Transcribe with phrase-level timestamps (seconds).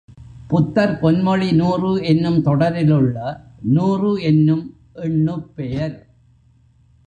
[0.47, 3.17] புத்தர் பொன்மொழி நூறு என்னும் தொடரில் உள்ள
[3.61, 4.77] நூறு என்னும்
[4.93, 6.07] எண்ணுப் பெயர்.